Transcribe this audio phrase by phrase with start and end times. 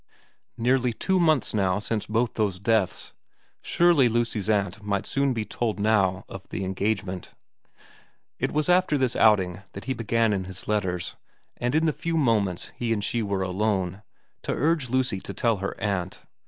[0.57, 3.13] Nearly two months now since both those deaths;
[3.61, 7.35] surely Lucy's aunt might soon be told now of the engagement.
[8.39, 11.17] It was after this outing that he began in his letters,
[11.57, 14.01] and in the few moments he and she were alone,
[14.41, 16.23] to urge Lucy to tell her aunt.